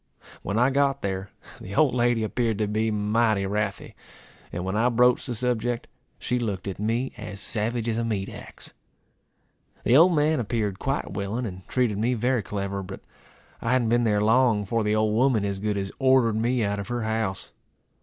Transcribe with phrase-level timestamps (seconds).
[0.41, 1.29] When I got there,
[1.59, 3.93] the old lady appeared to be mighty wrathy;
[4.51, 5.85] and when I broached the subject,
[6.17, 8.73] she looked at me as savage as a meat axe.
[9.83, 12.81] The old man appeared quite willing, and treated me very clever.
[12.81, 13.01] But
[13.61, 16.79] I hadn't been there long, before the old woman as good as ordered me out
[16.79, 17.51] of her house.